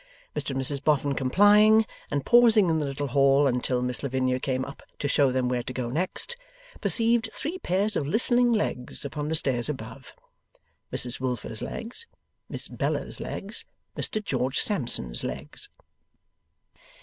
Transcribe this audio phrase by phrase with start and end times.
[0.35, 4.65] Mr and Mrs Boffin complying, and pausing in the little hall until Miss Lavinia came
[4.65, 6.35] up to show them where to go next,
[6.81, 10.13] perceived three pairs of listening legs upon the stairs above.
[10.91, 12.07] Mrs Wilfer's legs,
[12.49, 13.63] Miss Bella's legs,
[13.95, 15.69] Mr George Sampson's legs.